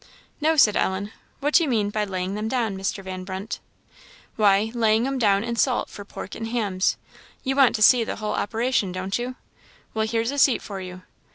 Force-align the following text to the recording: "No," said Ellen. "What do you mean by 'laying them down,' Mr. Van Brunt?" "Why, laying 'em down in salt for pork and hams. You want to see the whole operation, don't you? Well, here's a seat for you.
"No," 0.41 0.55
said 0.55 0.75
Ellen. 0.75 1.11
"What 1.41 1.53
do 1.53 1.61
you 1.63 1.69
mean 1.69 1.91
by 1.91 2.05
'laying 2.05 2.33
them 2.33 2.47
down,' 2.47 2.75
Mr. 2.75 3.03
Van 3.03 3.23
Brunt?" 3.23 3.59
"Why, 4.35 4.71
laying 4.73 5.05
'em 5.05 5.19
down 5.19 5.43
in 5.43 5.55
salt 5.57 5.89
for 5.91 6.03
pork 6.03 6.33
and 6.33 6.47
hams. 6.47 6.97
You 7.43 7.55
want 7.55 7.75
to 7.75 7.83
see 7.83 8.03
the 8.03 8.15
whole 8.15 8.33
operation, 8.33 8.91
don't 8.91 9.19
you? 9.19 9.35
Well, 9.93 10.07
here's 10.07 10.31
a 10.31 10.39
seat 10.39 10.63
for 10.63 10.81
you. 10.81 11.03